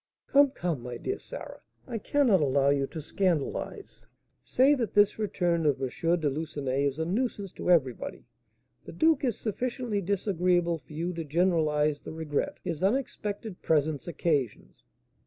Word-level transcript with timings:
"Come, 0.25 0.49
come, 0.49 0.81
my 0.81 0.97
dear 0.97 1.19
Sarah, 1.19 1.61
I 1.85 1.99
cannot 1.99 2.41
allow 2.41 2.69
you 2.69 2.87
to 2.87 3.03
scandalise; 3.03 4.07
say 4.43 4.73
that 4.73 4.95
this 4.95 5.19
return 5.19 5.63
of 5.67 5.79
M. 5.79 5.89
de 6.19 6.27
Lucenay 6.27 6.85
is 6.85 6.97
a 6.97 7.05
nuisance 7.05 7.51
to 7.51 7.69
everybody; 7.69 8.25
the 8.85 8.93
duke 8.93 9.23
is 9.23 9.37
sufficiently 9.37 10.01
disagreeable 10.01 10.79
for 10.79 10.93
you 10.93 11.13
to 11.13 11.23
generalise 11.23 11.99
the 12.01 12.13
regret 12.13 12.57
his 12.63 12.81
unexpected 12.81 13.61
presence 13.61 14.07
occasions." 14.07 14.83